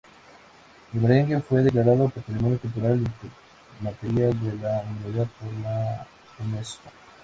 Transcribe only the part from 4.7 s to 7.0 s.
Humanidad por la Unesco.